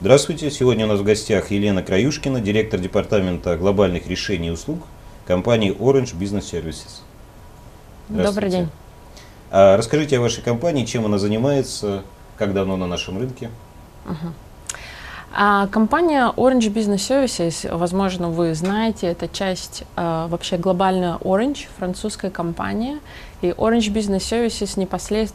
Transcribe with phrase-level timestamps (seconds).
[0.00, 0.50] Здравствуйте.
[0.50, 4.78] Сегодня у нас в гостях Елена Краюшкина, директор департамента глобальных решений и услуг
[5.26, 7.02] компании Orange Business Services.
[8.08, 8.70] Добрый день.
[9.50, 12.02] А расскажите о вашей компании, чем она занимается,
[12.38, 13.50] как давно на нашем рынке.
[14.06, 14.32] Uh-huh.
[15.36, 22.30] А компания Orange Business Services, возможно, вы знаете, это часть а, вообще глобальная Orange, французская
[22.30, 23.00] компания.
[23.42, 24.80] И Orange Business Services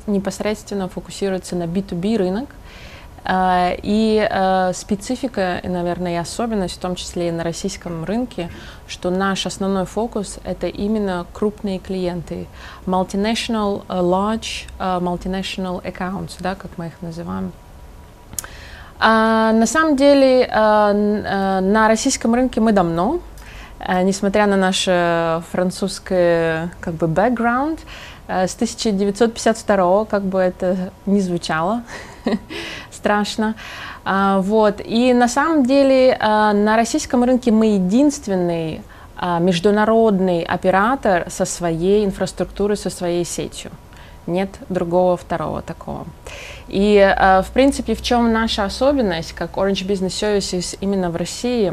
[0.08, 2.50] непосредственно фокусируется на B2B рынок.
[3.28, 8.52] А, и а, специфика, наверное, и особенность, в том числе и на российском рынке,
[8.88, 12.46] что наш основной фокус— это именно крупные клиенты.
[12.86, 17.52] Multinational, large, multinational accounts, да, как мы их называем.
[19.00, 23.22] А, на самом деле а, на российском рынке мы давно,
[24.04, 24.84] несмотря на наш
[25.52, 27.80] французский как бы background,
[28.28, 31.84] с 1952 как бы это не звучало
[33.06, 33.54] страшно.
[34.04, 34.82] А, вот.
[34.84, 38.82] И на самом деле а, на российском рынке мы единственный
[39.16, 43.72] а, международный оператор со своей инфраструктурой, со своей сетью
[44.28, 46.08] нет другого второго такого.
[46.68, 46.98] И,
[47.46, 51.72] в принципе, в чем наша особенность, как Orange Business Services именно в России,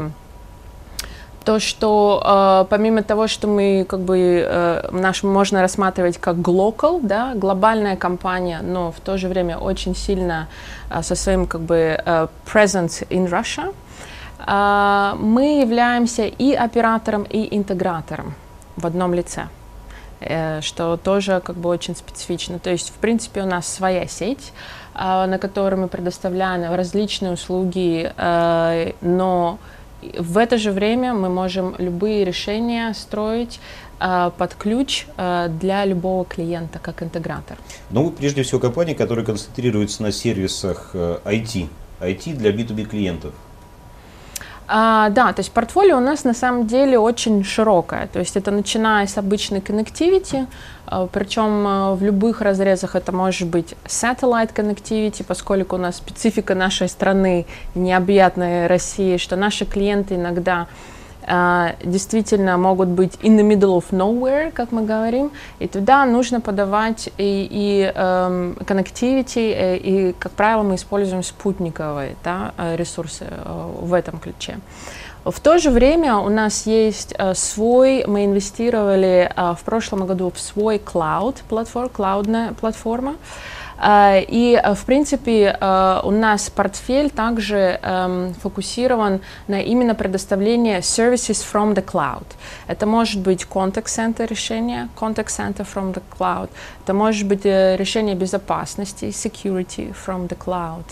[1.43, 6.99] то, что э, помимо того, что мы как бы э, наш можно рассматривать как global,
[7.01, 10.47] да, глобальная компания, но в то же время очень сильно
[10.89, 13.73] э, со своим как бы э, presence in Russia,
[14.39, 18.33] э, мы являемся и оператором, и интегратором
[18.75, 19.47] в одном лице.
[20.25, 22.59] Э, что тоже как бы очень специфично.
[22.59, 24.53] То есть, в принципе, у нас своя сеть,
[24.93, 29.57] а, на которой мы предоставляем различные услуги, э, но
[30.17, 33.59] в это же время мы можем любые решения строить
[33.99, 37.57] э, под ключ для любого клиента как интегратор.
[37.91, 41.67] Ну, прежде всего компания, которая концентрируется на сервисах IT,
[42.01, 43.33] IT для B2B клиентов.
[44.75, 48.07] А, да, то есть портфолио у нас на самом деле очень широкое.
[48.07, 50.47] То есть это начиная с обычной connectivity,
[50.87, 56.55] а, причем а, в любых разрезах это может быть satellite connectivity, поскольку у нас специфика
[56.55, 57.45] нашей страны
[57.75, 60.65] необъятная России, что наши клиенты иногда
[61.83, 67.09] действительно могут быть in the middle of nowhere, как мы говорим, и туда нужно подавать
[67.17, 73.25] и, и um, connectivity, и, э, и, как правило, мы используем спутниковые да, э, ресурсы
[73.25, 74.57] uh, в этом ключе.
[75.25, 80.75] В то же время у нас есть свой, мы инвестировали в прошлом году в свой
[80.75, 88.33] cloud, платформ, клаудная платформа, Э, и, э, в принципе, э, у нас портфель также эм,
[88.33, 92.25] фокусирован на именно предоставление services from the cloud.
[92.67, 96.49] Это может быть contact center решение, contact center from the cloud.
[96.83, 100.85] Это может быть решение безопасности, security from the cloud.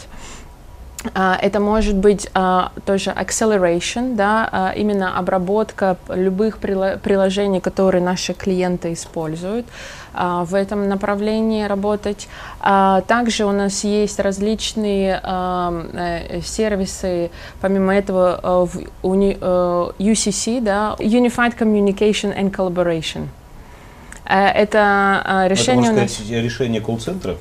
[1.04, 8.34] Uh, это может быть uh, тоже acceleration, да, uh, именно обработка любых приложений, которые наши
[8.34, 9.66] клиенты используют.
[10.14, 12.28] А, в этом направлении работать.
[12.60, 17.32] А, также у нас есть различные а, э, сервисы,
[17.62, 19.14] помимо этого э, в
[20.00, 23.28] UCC, э, да, Unified Communication and Collaboration.
[24.26, 26.44] Это решение это, можно сказать, у нас...
[26.44, 27.36] решение колл-центра?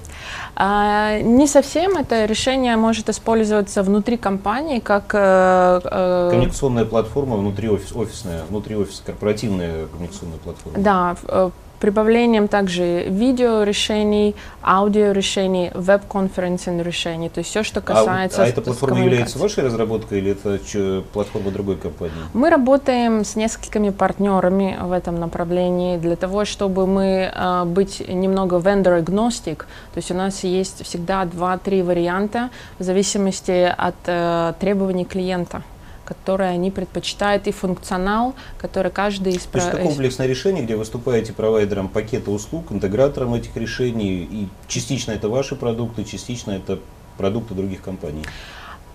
[0.62, 1.96] А, не совсем.
[1.96, 5.06] Это решение может использоваться внутри компании как...
[5.08, 10.78] Коммуникационная платформа внутри офис, офисная, внутри офиса, корпоративная коммуникационная платформа.
[10.78, 11.16] Да,
[11.80, 18.42] прибавлением также видеорешений, аудиорешений, веб-конференцинг решений, то есть все, что касается...
[18.42, 20.58] А, а эта платформа является вашей разработкой или это
[21.12, 22.14] платформа другой компании?
[22.34, 28.56] Мы работаем с несколькими партнерами в этом направлении для того, чтобы мы э, быть немного
[28.56, 35.04] vendor agnostic, то есть у нас есть всегда два-три варианта в зависимости от э, требований
[35.04, 35.62] клиента
[36.10, 39.44] которые они предпочитают, и функционал, который каждый из...
[39.44, 45.12] То есть это комплексное решение, где выступаете провайдером пакета услуг, интегратором этих решений, и частично
[45.12, 46.80] это ваши продукты, частично это
[47.16, 48.24] продукты других компаний.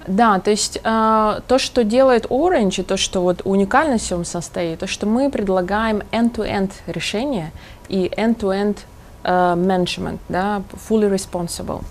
[0.07, 4.25] Да, то есть э, то, что делает Orange, и то, что вот уникальность в нем
[4.25, 7.51] состоит, то, что мы предлагаем end-to-end решение
[7.87, 8.77] и end-to-end
[9.23, 11.81] uh, management, да, fully responsible.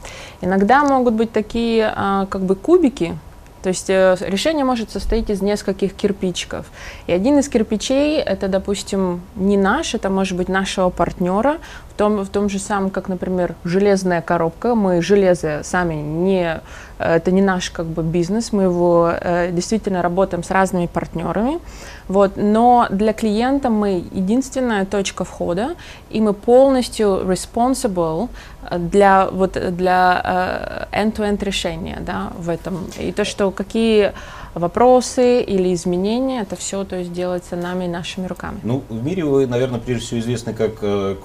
[0.43, 3.19] Иногда могут быть такие uh, как бы кубики,
[3.64, 6.66] то есть э, решение может состоять из нескольких кирпичиков.
[7.06, 11.56] И один из кирпичей это, допустим, не наш, это может быть нашего партнера,
[11.94, 14.75] в том, в том же самом, как, например, железная коробка.
[14.75, 16.61] Мы железо сами не...
[16.99, 21.58] Это не наш как бы бизнес, мы его э, действительно работаем с разными партнерами.
[22.06, 25.75] Вот, но для клиента мы единственная точка входа,
[26.11, 28.29] и мы полностью responsible
[28.70, 32.87] для, вот, для э, end-to-end решения да, в этом.
[32.99, 34.12] И то, что какие
[34.55, 38.59] вопросы или изменения, это все то есть делается нами и нашими руками.
[38.62, 41.17] Ну, в мире вы, наверное, прежде всего известны как э,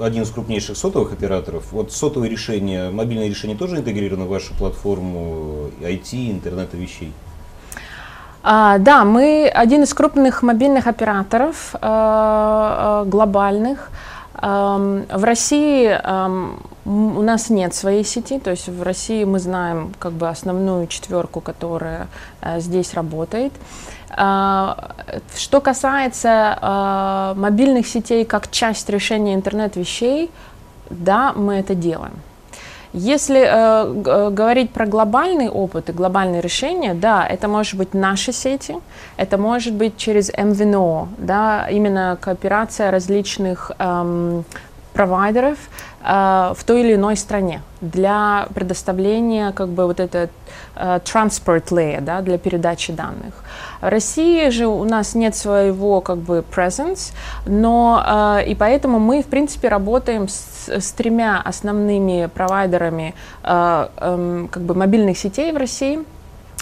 [0.00, 1.72] один из крупнейших сотовых операторов.
[1.72, 7.12] Вот сотовые решения, мобильные решения тоже интегрированы в вашу платформу IT, интернета вещей?
[8.42, 13.90] А, да, мы один из крупных мобильных операторов э, глобальных.
[14.38, 15.88] В России
[16.86, 21.40] у нас нет своей сети, то есть в России мы знаем как бы основную четверку,
[21.40, 22.06] которая
[22.40, 23.52] э, здесь работает.
[24.10, 24.94] А,
[25.36, 30.30] что касается а, мобильных сетей как часть решения интернет-вещей,
[30.88, 32.14] да, мы это делаем.
[32.92, 38.76] Если э, говорить про глобальный опыт и глобальные решения, да, это может быть наши сети,
[39.18, 44.44] это может быть через МВНО, да, именно кооперация различных эм,
[44.96, 45.58] провайдеров
[46.02, 50.30] э, в той или иной стране для предоставления как бы вот это
[50.74, 53.34] э, transport layer, да, для передачи данных.
[53.82, 57.12] В России же у нас нет своего как бы presence,
[57.44, 64.46] но э, и поэтому мы в принципе работаем с, с тремя основными провайдерами э, э,
[64.50, 65.98] как бы мобильных сетей в России.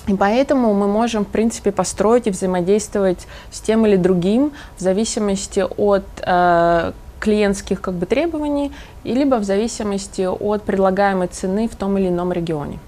[0.07, 5.61] И поэтому мы можем, в принципе, построить и взаимодействовать с тем или другим в зависимости
[5.61, 6.05] от
[7.25, 8.71] клиентских как бы, требований,
[9.05, 12.79] и либо в зависимости от предлагаемой цены в том или ином регионе.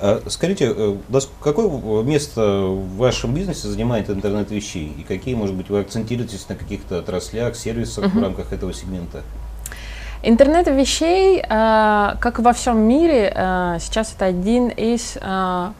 [0.00, 0.96] А скажите, э,
[1.42, 4.94] какое место в вашем бизнесе занимает интернет вещей?
[4.98, 8.18] И какие, может быть, вы акцентируетесь на каких-то отраслях, сервисах uh-huh.
[8.18, 9.22] в рамках этого сегмента?
[10.22, 15.18] Интернет вещей, э, как во всем мире, э, сейчас это один из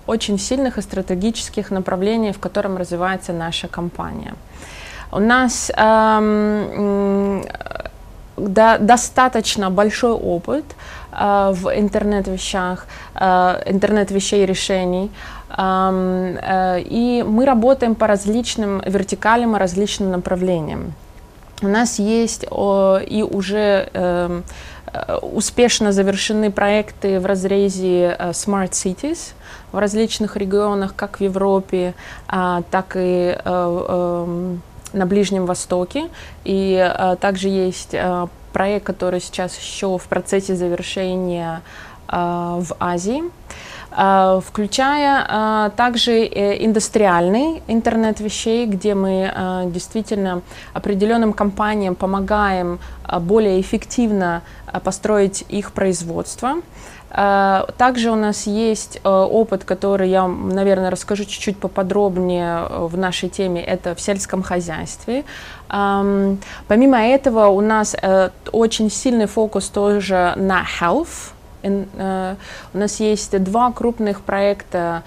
[0.06, 4.34] очень сильных и стратегических направлений, в котором развивается наша компания.
[5.10, 7.42] У нас эм,
[8.36, 10.64] до, достаточно большой опыт
[11.12, 15.10] э, в интернет-вещах, э, интернет-вещей решений.
[15.56, 20.92] Эм, э, и мы работаем по различным вертикалям и различным направлениям.
[21.62, 24.42] У нас есть о, и уже э,
[25.22, 29.32] успешно завершены проекты в разрезе э, Smart Cities
[29.72, 31.94] в различных регионах, как в Европе,
[32.28, 34.56] э, так и э, э,
[34.92, 36.08] на Ближнем Востоке.
[36.44, 41.62] И а, также есть а, проект, который сейчас еще в процессе завершения
[42.06, 43.22] а, в Азии.
[43.90, 49.32] Uh, включая uh, также индустриальный интернет вещей, где мы
[49.72, 50.42] действительно
[50.74, 52.80] определенным компаниям помогаем
[53.20, 54.42] более эффективно
[54.84, 56.56] построить их производство.
[57.10, 62.96] Э, также у нас есть э, опыт, который я, наверное, расскажу чуть-чуть поподробнее э, в
[62.98, 65.24] нашей теме, это в сельском хозяйстве.
[65.68, 67.94] Помимо этого у нас
[68.52, 71.32] очень сильный фокус тоже на health,
[71.62, 75.02] у нас есть два крупных проекта,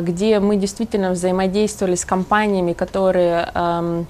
[0.00, 4.06] где мы действительно взаимодействовали с компаниями, которые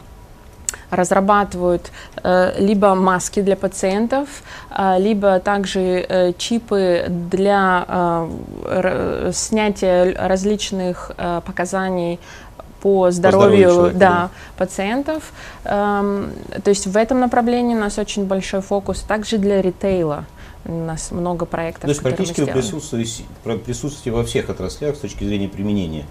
[0.90, 1.90] разрабатывают
[2.22, 4.28] э, либо маски для пациентов,
[4.70, 8.26] э, либо также э, чипы для
[9.32, 11.12] снятия различных
[11.44, 12.18] показаний
[12.80, 14.30] по здоровью, по здоровью да, да.
[14.56, 15.32] пациентов.
[15.64, 19.00] Эм, то есть в этом направлении у нас очень большой фокус.
[19.00, 20.24] Также для ритейла
[20.64, 21.82] у нас много проектов.
[21.82, 23.24] То есть практически вы присутствуете,
[23.64, 26.04] присутствуете во всех отраслях с точки зрения применения.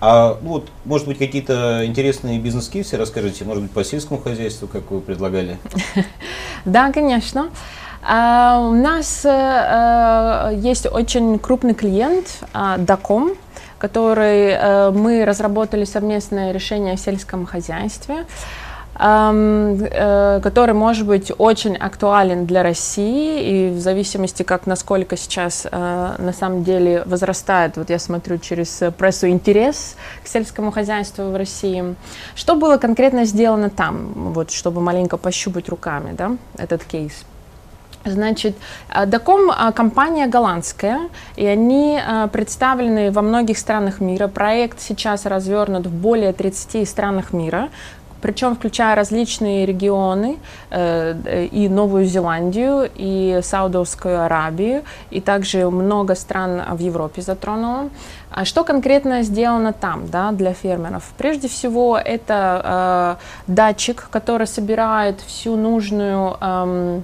[0.00, 4.90] А ну, вот, может быть, какие-то интересные бизнес-кейсы расскажите, может быть, по сельскому хозяйству, как
[4.90, 5.58] вы предлагали?
[6.64, 7.50] Да, конечно.
[8.02, 12.42] А, у нас э, есть очень крупный клиент,
[12.78, 13.32] Даком,
[13.78, 18.24] который э, мы разработали совместное решение в сельском хозяйстве.
[18.96, 26.14] Э, который может быть очень актуален для России и в зависимости, как насколько сейчас э,
[26.18, 31.96] на самом деле возрастает, вот я смотрю через прессу, интерес к сельскому хозяйству в России.
[32.36, 37.24] Что было конкретно сделано там, вот, чтобы маленько пощупать руками да, этот кейс?
[38.06, 38.54] Значит,
[39.06, 41.98] Даком компания голландская, и они
[42.32, 44.28] представлены во многих странах мира.
[44.28, 47.70] Проект сейчас развернут в более 30 странах мира
[48.24, 50.38] причем включая различные регионы,
[50.70, 57.90] э, и Новую Зеландию, и Саудовскую Аравию, и также много стран в Европе затронуло.
[58.30, 61.12] А что конкретно сделано там да, для фермеров?
[61.18, 67.00] Прежде всего, это э, датчик, который собирает всю нужную э,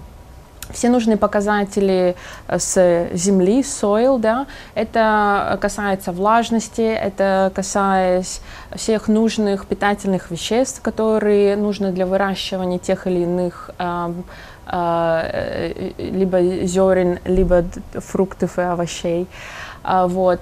[0.73, 2.17] все нужные показатели
[2.49, 8.41] э, с земли, soil, да, это касается влажности, это касается
[8.75, 14.13] всех нужных питательных веществ, которые нужны для выращивания тех или иных э,
[14.67, 19.27] э, либо зерен, либо фруктов и овощей.
[19.83, 20.41] Вот.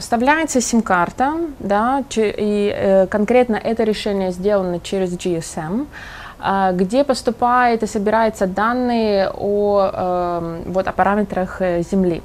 [0.00, 5.86] Вставляется сим-карта, да, и конкретно это решение сделано через GSM.
[6.40, 12.22] А, где поступает и собираются данные о, эм, вот, о параметрах э, Земли.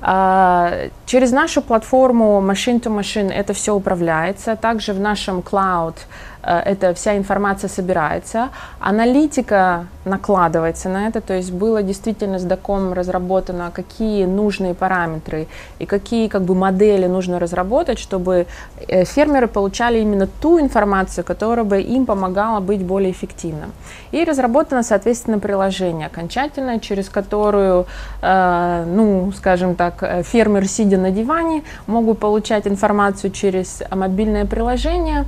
[0.00, 0.72] А,
[1.06, 4.54] через нашу платформу Machine to Machine это все управляется.
[4.54, 5.94] Также в нашем cloud
[6.44, 13.70] эта вся информация собирается, аналитика накладывается на это, то есть было действительно с доком разработано,
[13.72, 15.46] какие нужные параметры
[15.78, 18.46] и какие как бы модели нужно разработать, чтобы
[18.86, 23.72] э, фермеры получали именно ту информацию, которая бы им помогала быть более эффективным.
[24.12, 27.86] И разработано, соответственно, приложение окончательное, через которую,
[28.20, 35.24] э, ну, скажем так, фермер, сидя на диване, могут получать информацию через мобильное приложение,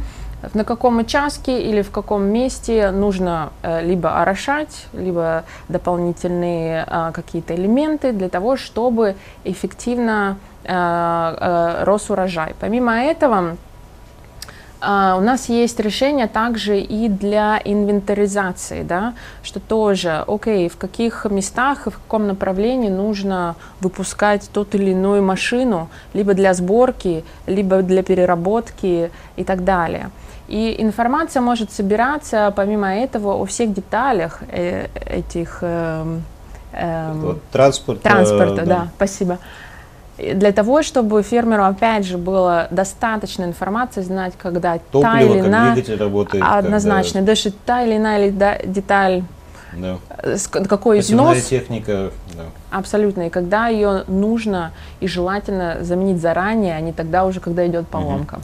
[0.55, 7.55] на каком участке или в каком месте нужно э, либо орошать, либо дополнительные э, какие-то
[7.55, 12.55] элементы для того, чтобы эффективно э, рос урожай.
[12.61, 13.57] Помимо этого,
[14.79, 21.25] Uh, у нас есть решение также и для инвентаризации, да, что тоже, окей, в каких
[21.31, 27.81] местах и в каком направлении нужно выпускать тот или иную машину, либо для сборки, либо
[27.81, 30.11] для переработки и так далее.
[30.49, 36.19] И информация может собираться, помимо этого, о всех деталях э, этих э,
[36.73, 38.03] э, вот, транспорта.
[38.03, 38.65] Транспорта, да.
[38.65, 39.38] да, спасибо.
[40.19, 45.99] Для того, чтобы фермеру, опять же, было достаточно информации знать, когда Топливо, та или иная...
[45.99, 46.45] работает.
[46.47, 47.21] Однозначно.
[47.21, 47.33] Когда...
[47.33, 49.25] Даже та или иная деталь
[49.76, 49.99] да.
[50.69, 51.43] какой износ.
[51.43, 52.11] техника.
[52.35, 52.45] Да.
[52.71, 53.26] Абсолютно.
[53.26, 58.35] И когда ее нужно и желательно заменить заранее, а не тогда уже, когда идет поломка.
[58.37, 58.43] Угу.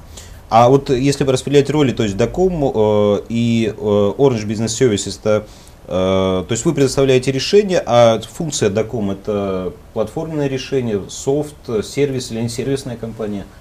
[0.54, 5.46] А вот если распределять роли, то есть Dacom э, и э, Orange Business Services, это,
[5.86, 12.42] э, то есть вы предоставляете решение, а функция Dacom это платформенное решение, софт, сервис или
[12.42, 13.46] не сервисная компания–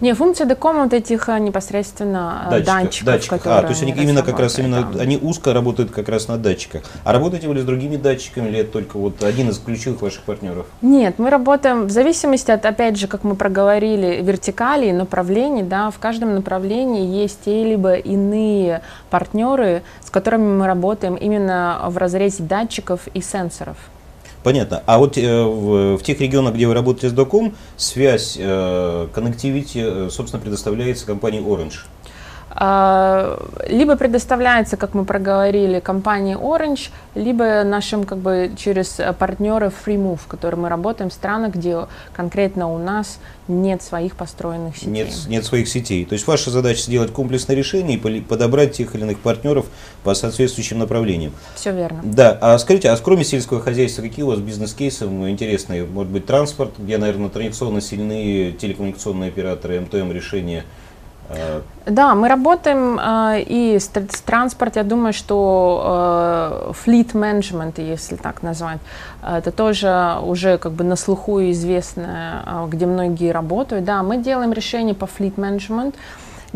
[0.00, 3.46] не, функция декома вот этих а, непосредственно датчиков, датчиков, датчиков.
[3.46, 5.00] А, то есть они именно как раз именно да.
[5.00, 6.82] они узко работают как раз на датчиках.
[7.04, 10.22] А работаете вы ли с другими датчиками или это только вот один из ключевых ваших
[10.22, 10.66] партнеров?
[10.82, 15.98] Нет, мы работаем в зависимости от, опять же, как мы проговорили, вертикали, направлений, да, в
[15.98, 23.06] каждом направлении есть те либо иные партнеры, с которыми мы работаем именно в разрезе датчиков
[23.14, 23.76] и сенсоров.
[24.46, 24.80] Понятно.
[24.86, 30.06] А вот э, в, в тех регионах, где вы работаете с доком, связь, э, connectivity,
[30.06, 31.78] э, собственно, предоставляется компанией Orange.
[32.58, 40.20] А, либо предоставляется, как мы проговорили, компании Orange, либо нашим как бы через партнеров FreeMove,
[40.26, 44.90] которые мы работаем в странах, где конкретно у нас нет своих построенных сетей.
[44.90, 46.06] Нет, нет своих сетей.
[46.06, 49.66] То есть ваша задача сделать комплексное решение и подобрать тех или иных партнеров
[50.02, 51.32] по соответствующим направлениям.
[51.56, 52.00] Все верно.
[52.02, 55.84] Да, а скажите, а кроме сельского хозяйства, какие у вас бизнес-кейсы интересные?
[55.84, 60.64] Может быть, транспорт, где, наверное, традиционно сильные телекоммуникационные операторы, МТМ решения–
[61.86, 68.16] да, мы работаем э, и с, с транспорт, я думаю, что э, fleet management, если
[68.16, 68.80] так назвать,
[69.22, 73.84] это тоже уже как бы на слуху известно, э, где многие работают.
[73.84, 75.94] Да, мы делаем решения по fleet management,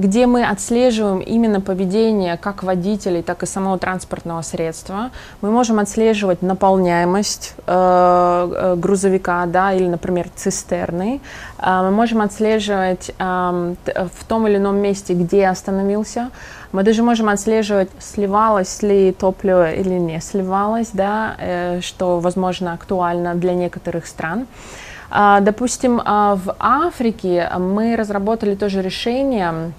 [0.00, 5.10] где мы отслеживаем именно поведение как водителей, так и самого транспортного средства.
[5.42, 11.20] Мы можем отслеживать наполняемость э, э грузовика, да, или, например, цистерны.
[11.58, 16.30] Э, мы можем отслеживать э, в том или ином месте, где остановился.
[16.72, 23.34] Мы даже можем отслеживать, сливалось ли топливо или не сливалось, да, э, что, возможно, актуально
[23.34, 24.46] для некоторых стран.
[25.10, 29.72] А, допустим, а, в Африке мы разработали тоже решение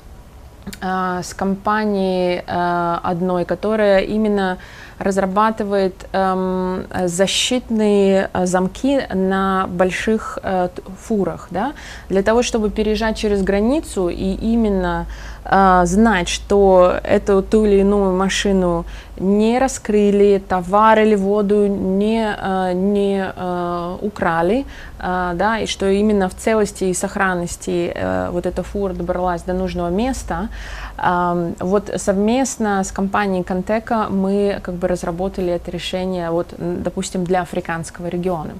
[0.79, 4.57] с компанией одной, которая именно
[5.01, 11.73] разрабатывает эм, защитные замки на больших э, фурах, да,
[12.09, 15.07] для того, чтобы переезжать через границу и именно
[15.43, 18.85] э, знать, что эту ту или иную машину
[19.17, 26.29] не раскрыли, товар или воду не, э, не э, украли, э, да, и что именно
[26.29, 30.49] в целости и сохранности э, вот эта фура добралась до нужного места.
[30.97, 37.41] Э, вот совместно с компанией Контека мы как бы разработали это решение, вот, допустим, для
[37.41, 38.53] африканского региона.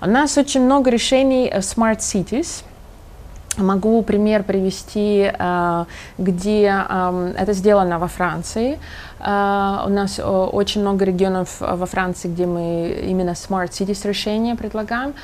[0.00, 2.64] У нас очень много решений Smart Cities–
[3.56, 5.84] Могу пример привести, э,
[6.18, 8.78] где эм, это сделано во Франции.
[9.20, 15.14] Э, у нас очень много регионов во Франции, где мы именно Smart Cities решения предлагаем.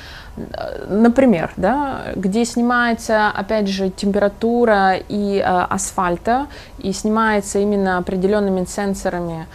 [0.87, 6.47] Например, да, где снимается, опять же, температура и асфальта,
[6.79, 9.45] и снимается именно определенными сенсорами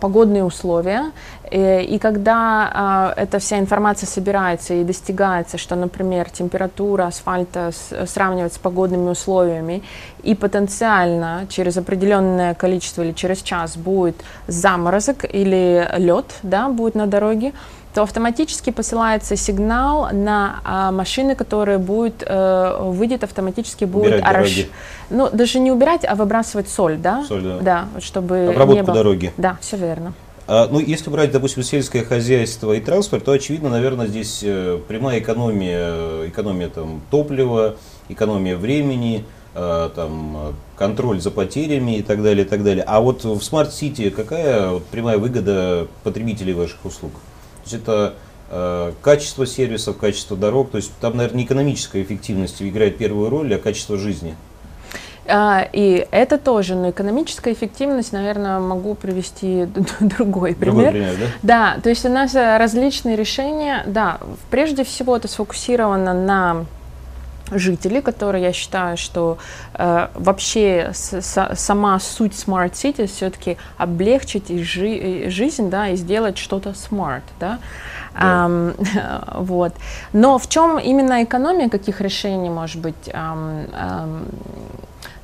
[0.00, 1.12] погодные условия.
[1.50, 7.70] И когда эта вся информация собирается и достигается, что, например, температура асфальта
[8.06, 9.82] сравнивать с погодными условиями,
[10.22, 17.06] и потенциально через определенное количество или через час будет заморозок или лед, да, будет на
[17.06, 17.52] дороге,
[17.94, 24.66] то автоматически посылается сигнал на а, машины, которые будет, э, выйдет автоматически будет ораш...
[25.10, 28.96] ну даже не убирать, а выбрасывать соль, да, соль, да, да чтобы обработку не было...
[28.96, 30.12] дороги, да, все верно.
[30.46, 35.20] А, ну, если брать, допустим, сельское хозяйство и транспорт, то, очевидно, наверное, здесь э, прямая
[35.20, 37.76] экономия, экономия там, топлива,
[38.10, 39.24] экономия времени,
[39.54, 42.84] э, там, контроль за потерями и так далее, и так далее.
[42.86, 47.12] А вот в City какая прямая выгода потребителей ваших услуг?
[47.12, 48.14] То есть это
[48.50, 53.54] э, качество сервисов, качество дорог, то есть там, наверное, не экономическая эффективность играет первую роль,
[53.54, 54.36] а качество жизни.
[55.26, 59.66] А, и это тоже, но экономическая эффективность, наверное, могу привести
[60.00, 60.74] другой пример.
[60.74, 61.74] Другой пример, да?
[61.74, 64.18] Да, то есть у нас э, различные решения, да,
[64.50, 66.66] прежде всего это сфокусировано на
[67.50, 69.38] жителей, которые я считаю, что
[69.74, 75.88] э, вообще с, с, сама суть Smart City все-таки облегчить и жи, и жизнь, да,
[75.88, 77.58] и сделать что-то smart, да.
[78.14, 78.46] Да.
[78.46, 79.74] Um, вот.
[80.12, 83.08] Но в чем именно экономия каких решений может быть?
[83.08, 84.24] Um, um,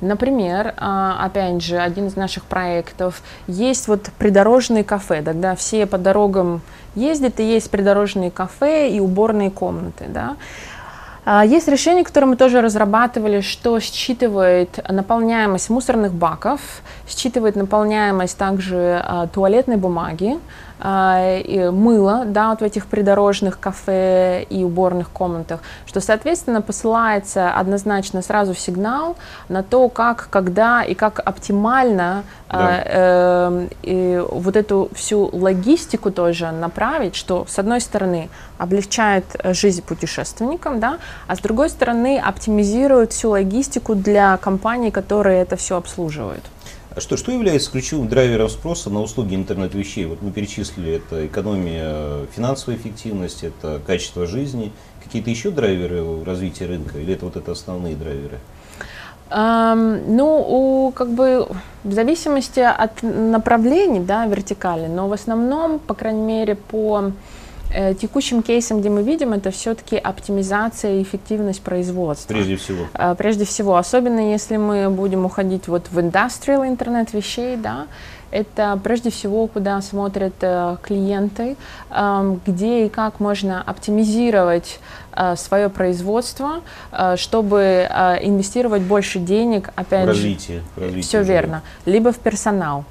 [0.01, 5.99] Например, а, опять же, один из наших проектов, есть вот придорожные кафе, тогда все по
[5.99, 6.61] дорогам
[6.95, 10.37] ездят, и есть придорожные кафе и уборные комнаты, да.
[11.33, 16.59] А, есть решение, которое мы тоже разрабатывали, что считывает наполняемость мусорных баков,
[17.07, 20.37] считывает наполняемость также а, туалетной бумаги,
[20.83, 28.21] а, мыло, да, вот в этих придорожных кафе и уборных комнатах, что, соответственно, посылается однозначно
[28.23, 29.15] сразу сигнал
[29.47, 32.81] на то, как, когда и как оптимально да.
[32.83, 40.79] э, э, вот эту всю логистику тоже направить, что, с одной стороны, облегчает жизнь путешественникам,
[40.79, 46.43] да, а с другой стороны, оптимизирует всю логистику для компаний, которые это все обслуживают.
[46.93, 50.05] А что, что является ключевым драйвером спроса на услуги интернет-вещей?
[50.05, 54.73] Вот мы перечислили, это экономия, финансовая эффективность, это качество жизни.
[55.01, 58.39] Какие-то еще драйверы развития рынка или это вот это основные драйверы?
[59.29, 61.47] Um, ну, у, как бы
[61.85, 67.13] в зависимости от направлений, да, вертикали, но в основном, по крайней мере, по
[67.99, 72.33] текущим кейсом, где мы видим, это все-таки оптимизация и эффективность производства.
[72.33, 72.85] Прежде всего.
[72.93, 77.87] Э, прежде всего, особенно если мы будем уходить вот в индустриал интернет вещей, да,
[78.31, 81.57] это прежде всего, куда смотрят э, клиенты,
[81.89, 84.79] э, где и как можно оптимизировать
[85.13, 91.23] э, свое производство, э, чтобы э, инвестировать больше денег, опять в развитие, же, развитие все
[91.23, 92.85] верно, либо в персонал.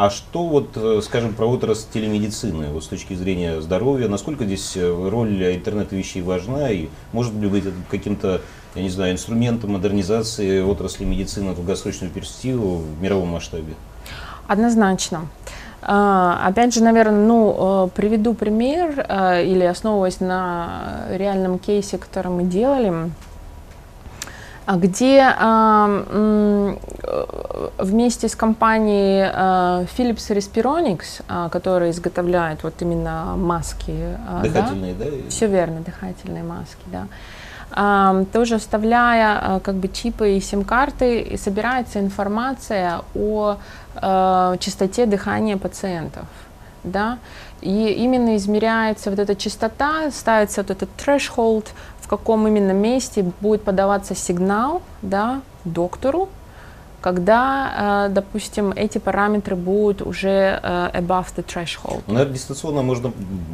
[0.00, 4.74] А что вот, э, скажем, про отрасль телемедицины, вот с точки зрения здоровья, насколько здесь
[4.74, 8.40] э, роль интернет-вещей важна и может ли быть каким-то,
[8.74, 13.74] я не знаю, инструментом модернизации отрасли медицины в долгосрочную перспективу в мировом масштабе?
[14.48, 15.26] Однозначно.
[15.82, 22.44] А, опять же, наверное, ну, э, приведу пример или основываясь на реальном кейсе, который мы
[22.44, 23.10] делали.
[24.70, 26.76] А где э,
[27.78, 35.06] вместе с компанией э, Philips Respironics, э, которая изготовляет вот именно маски, э, дыхательные, да?
[35.06, 35.10] да?
[35.28, 37.08] Все верно, дыхательные маски, да.
[37.72, 43.58] Uh, тоже вставляя uh, как бы чипы и сим-карты, и собирается информация о
[43.94, 46.26] uh, частоте дыхания пациентов,
[46.82, 47.18] да,
[47.60, 51.66] и именно измеряется вот эта частота, ставится вот этот threshold,
[52.10, 56.28] каком именно месте будет подаваться сигнал да, доктору,
[57.00, 62.02] когда, э, допустим, эти параметры будут уже э, above the threshold.
[62.06, 63.12] Ну, наверное, дистанционно можно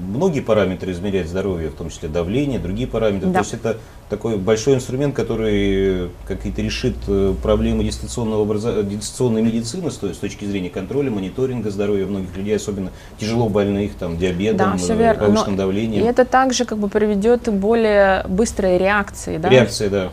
[0.09, 3.29] многие параметры измерять здоровье, в том числе давление, другие параметры.
[3.29, 3.41] Да.
[3.41, 3.77] То есть это
[4.09, 8.83] такой большой инструмент, который какие-то решит э, проблемы дистанционного образа...
[8.83, 14.77] дистанционной медицины с точки зрения контроля, мониторинга здоровья многих людей, особенно тяжело больных, там, диабетом,
[14.79, 16.05] да, повышенным Но давлением.
[16.05, 19.39] И это также как бы приведет к более быстрой реакции.
[19.39, 19.49] Да?
[19.49, 20.11] Реакция, да.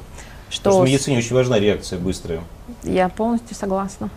[0.54, 0.66] Что...
[0.66, 2.42] Потому что в медицине очень важна реакция быстрая.
[2.84, 4.12] Я полностью согласна.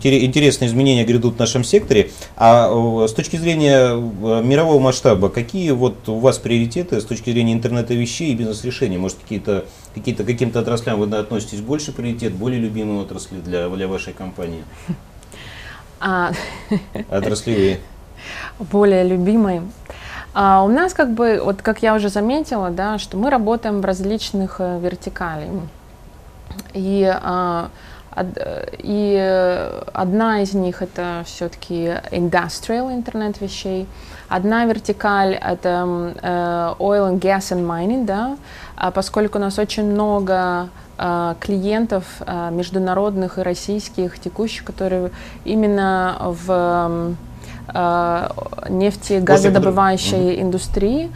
[0.00, 2.10] интересные изменения грядут в нашем секторе.
[2.36, 7.92] А с точки зрения мирового масштаба, какие вот у вас приоритеты с точки зрения интернета
[7.92, 8.96] вещей и бизнес-решений?
[8.96, 14.14] Может, какие-то, какие-то, каким-то отраслям вы относитесь больше приоритет, более любимые отрасли для, для вашей
[14.14, 14.64] компании?
[16.00, 16.32] А...
[17.10, 17.78] Отраслевые.
[18.58, 19.62] Более любимые.
[20.34, 23.84] А у нас как бы, вот как я уже заметила, да, что мы работаем в
[23.84, 25.50] различных э, вертикалях.
[26.72, 27.68] И а,
[28.78, 33.86] и одна из них это все-таки industrial интернет вещей.
[34.28, 38.36] Одна вертикаль это э, oil and gas and mining, да,
[38.76, 40.68] а поскольку у нас очень много
[40.98, 42.04] э, клиентов
[42.50, 45.10] международных и российских текущих, которые
[45.44, 47.16] именно в
[48.68, 51.10] нефти газодобывающей индустрии,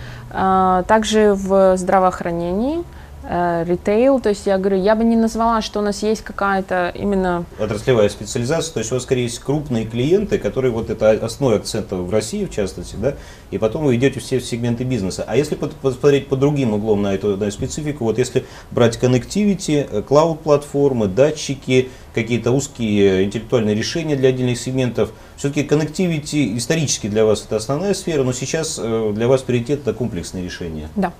[0.87, 2.95] также в здравоохранении, Э,
[3.29, 7.45] ритейл, то есть я говорю, я бы не назвала, что у нас есть какая-то именно...
[7.59, 11.91] Отраслевая специализация, то есть у вас скорее есть крупные клиенты, которые вот это основной акцент
[11.91, 13.15] в России в частности, да,
[13.51, 15.25] и потом вы идете все в сегменты бизнеса.
[15.27, 21.09] А если посмотреть по другим углом на эту на специфику, вот если брать connectivity, клауд-платформы,
[21.09, 27.95] датчики, какие-то узкие интеллектуальные решения для отдельных сегментов, все-таки connectivity исторически для вас это основная
[27.95, 30.89] сфера, но сейчас э, для вас приоритет это комплексные решения.
[30.97, 31.12] Да.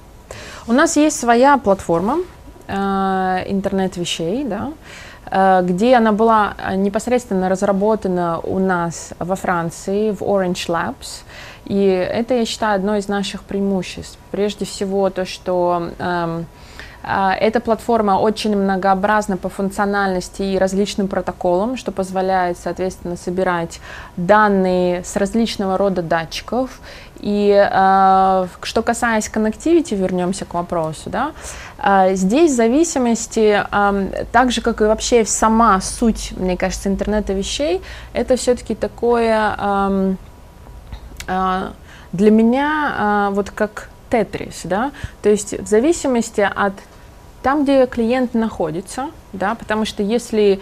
[0.69, 2.19] У нас есть своя платформа
[2.67, 2.75] э,
[3.47, 4.73] интернет вещей, да,
[5.31, 11.23] э, где она была непосредственно разработана у нас во Франции, в Orange Labs.
[11.67, 14.19] И это, я считаю, одно из наших преимуществ.
[14.33, 16.43] Прежде всего то, что э,
[17.07, 23.81] эта платформа очень многообразна по функциональности и различным протоколам, что позволяет, соответственно, собирать
[24.17, 26.81] данные с различного рода датчиков.
[27.21, 31.33] И э, что касаясь connectivity, вернемся к вопросу, да,
[31.79, 37.83] э, здесь зависимости, э, так же как и вообще сама суть, мне кажется, интернета вещей,
[38.13, 40.15] это все-таки такое э,
[41.29, 41.69] э,
[42.13, 44.93] для меня э, вот как тетрис, да,
[45.23, 46.75] то есть в зависимости от
[47.47, 50.59] там, где клиент находится, да, потому что если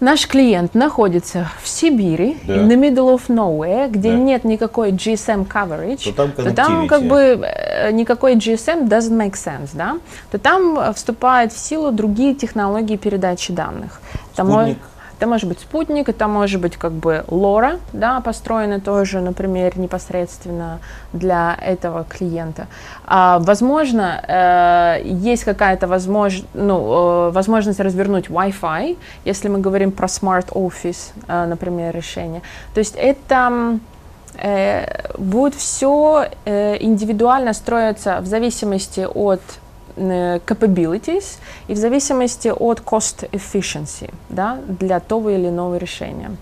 [0.00, 2.56] Наш клиент находится в Сибири, да.
[2.56, 4.16] in the middle of nowhere, где да.
[4.16, 9.34] нет никакой GSM coverage, то там, то там как бы э, никакой GSM doesn't make
[9.34, 9.98] sense, да,
[10.32, 14.00] то там вступают в силу другие технологии передачи данных.
[14.32, 14.78] Спутник.
[15.22, 20.80] Это может быть спутник, это может быть как бы лора, да, построена тоже, например, непосредственно
[21.12, 22.66] для этого клиента.
[23.04, 26.42] А, возможно, э, есть какая-то возмож...
[26.54, 32.42] ну, э, возможность развернуть Wi-Fi, если мы говорим про Smart Office, э, например, решение.
[32.74, 33.78] То есть это
[34.38, 39.40] э, будет все э, индивидуально строиться в зависимости от
[39.96, 46.36] capabilities и в зависимости от cost efficiency да, для того или иного решения.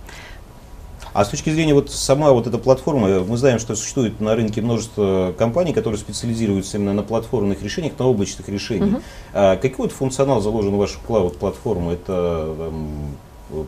[1.13, 4.61] А с точки зрения вот сама вот эта платформа, мы знаем, что существует на рынке
[4.61, 8.91] множество компаний, которые специализируются именно на платформных решениях, на облачных решениях.
[8.91, 9.03] Uh-huh.
[9.33, 11.91] А какой вот функционал заложен в вашу клауд-платформу?
[11.91, 13.17] Это там,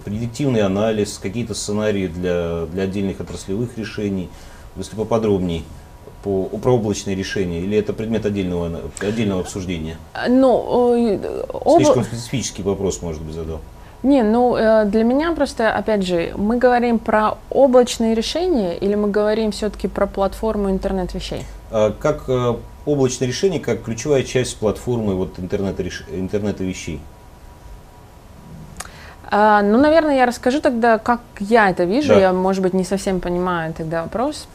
[0.05, 4.29] предиктивный анализ, какие-то сценарии для, для отдельных отраслевых решений,
[4.77, 5.63] если поподробнее
[6.23, 9.97] по, про облачные решения, или это предмет отдельного, отдельного обсуждения?
[10.29, 11.77] Ну, об...
[11.77, 13.61] Слишком специфический вопрос, может быть, задал.
[14.03, 19.09] Не, ну э, для меня просто, опять же, мы говорим про облачные решения или мы
[19.09, 21.45] говорим все-таки про платформу интернет вещей?
[21.71, 27.01] А, как э, облачное решение, как ключевая часть платформы вот, интернета, интернета вещей?
[29.31, 32.09] А, ну, наверное, я расскажу тогда, как я это вижу.
[32.09, 32.21] Да.
[32.21, 34.49] Я, может быть, не совсем понимаю тогда вопрос.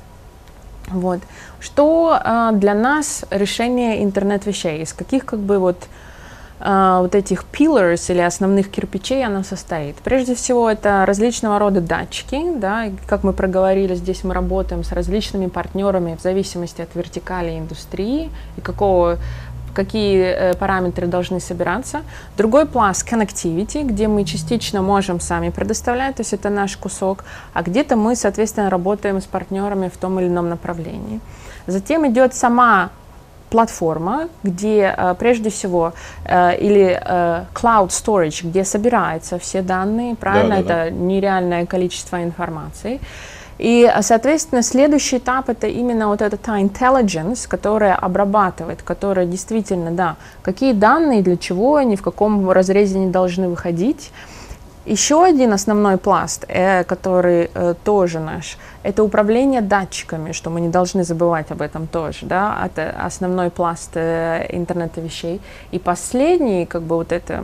[0.87, 1.19] Вот.
[1.59, 4.81] Что э, для нас решение интернет-вещей?
[4.83, 5.87] Из каких как бы вот
[6.59, 9.97] э, вот этих pillars или основных кирпичей она состоит.
[9.97, 15.47] Прежде всего, это различного рода датчики, да, как мы проговорили, здесь мы работаем с различными
[15.47, 19.17] партнерами в зависимости от вертикали индустрии и какого
[19.73, 22.01] какие э, параметры должны собираться.
[22.37, 27.61] Другой пласт connectivity, где мы частично можем сами предоставлять, то есть это наш кусок, а
[27.61, 31.19] где-то мы, соответственно, работаем с партнерами в том или ином направлении.
[31.67, 32.89] Затем идет сама
[33.49, 35.93] платформа, где э, прежде всего
[36.25, 37.01] э, или
[37.53, 40.85] cloud storage, где собираются все данные, правильно, да, да, да.
[40.85, 42.99] это нереальное количество информации.
[43.57, 50.15] И, соответственно, следующий этап это именно вот эта та intelligence, которая обрабатывает, которая действительно, да,
[50.43, 54.11] какие данные, для чего они, в каком разрезе они должны выходить.
[54.85, 60.69] Еще один основной пласт, э, который э, тоже наш, это управление датчиками, что мы не
[60.69, 65.41] должны забывать об этом тоже, да, это основной пласт э, интернета вещей.
[65.71, 67.43] И последний, как бы вот это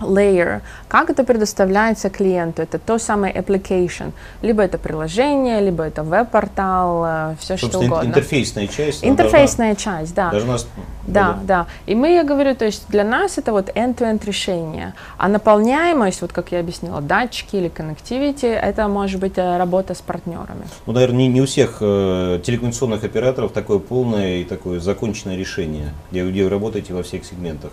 [0.00, 2.62] layer, как это предоставляется клиенту.
[2.62, 4.12] Это то самое application.
[4.42, 8.08] Либо это приложение, либо это веб-портал, все что Собственно, ин- угодно.
[8.08, 9.04] интерфейсная часть.
[9.04, 10.30] Интерфейсная часть, да.
[10.30, 10.68] Должна, должна с-
[11.06, 11.66] Да, да.
[11.86, 14.94] И мы, я говорю, то есть для нас это вот end-to-end решение.
[15.16, 20.00] А наполняемость, вот как я объяснила, датчики или connectivity, это может быть э, работа с
[20.00, 20.66] партнерами.
[20.86, 25.88] Ну, наверное, не, не у всех э, телекоммуникационных операторов такое полное и такое законченное решение,
[26.10, 27.70] где вы работаете во всех сегментах.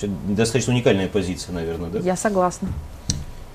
[0.00, 1.98] Есть Достаточно уникальная позиция, наверное, да?
[2.00, 2.68] Я согласна.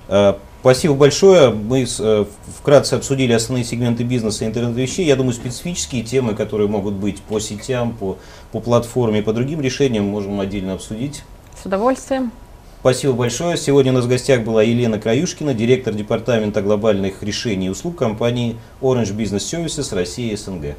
[0.07, 1.49] Э, Спасибо большое.
[1.49, 2.25] Мы э,
[2.57, 5.05] вкратце обсудили основные сегменты бизнеса и интернет-вещей.
[5.05, 8.17] Я думаю, специфические темы, которые могут быть по сетям, по,
[8.53, 11.23] по платформе, по другим решениям, можем отдельно обсудить.
[11.61, 12.31] С удовольствием.
[12.79, 13.57] Спасибо большое.
[13.57, 18.55] Сегодня у нас в гостях была Елена Краюшкина, директор департамента глобальных решений и услуг компании
[18.79, 20.77] Orange Business Services Россия СНГ.